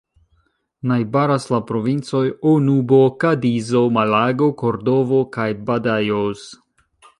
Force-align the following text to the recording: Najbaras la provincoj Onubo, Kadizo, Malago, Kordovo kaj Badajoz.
Najbaras 0.91 1.43
la 1.55 1.59
provincoj 1.71 2.21
Onubo, 2.53 3.03
Kadizo, 3.25 3.85
Malago, 3.99 4.49
Kordovo 4.65 5.23
kaj 5.39 5.49
Badajoz. 5.71 6.51